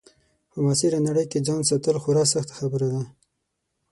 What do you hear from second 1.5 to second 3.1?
ساتل خورا سخته خبره ده.